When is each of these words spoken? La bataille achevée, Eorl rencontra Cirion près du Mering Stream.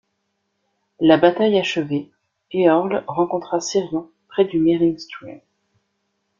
La 0.99 1.17
bataille 1.17 1.59
achevée, 1.59 2.09
Eorl 2.55 3.03
rencontra 3.07 3.61
Cirion 3.61 4.09
près 4.29 4.45
du 4.45 4.57
Mering 4.59 4.97
Stream. 4.97 5.39